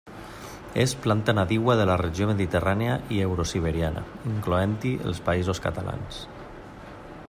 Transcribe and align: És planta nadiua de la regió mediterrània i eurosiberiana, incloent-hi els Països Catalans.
És 0.83 0.93
planta 1.03 1.35
nadiua 1.39 1.75
de 1.81 1.85
la 1.89 1.97
regió 2.03 2.29
mediterrània 2.31 2.95
i 3.17 3.21
eurosiberiana, 3.27 4.03
incloent-hi 4.33 4.97
els 5.11 5.23
Països 5.29 5.63
Catalans. 5.67 6.23